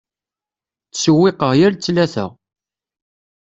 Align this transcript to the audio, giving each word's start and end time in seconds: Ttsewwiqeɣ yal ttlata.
Ttsewwiqeɣ 0.89 1.51
yal 1.59 1.73
ttlata. 1.75 2.25